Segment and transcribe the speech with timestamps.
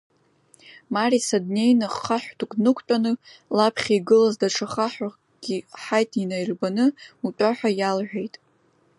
[0.93, 3.11] Мариса днеины хаҳәдук днықәтәаны,
[3.57, 6.85] лаԥхьа игылаз даҽа хаҳәыкгьы Ҳаиҭ инаирбаны,
[7.25, 8.35] утәа ҳәа иалҳәеит.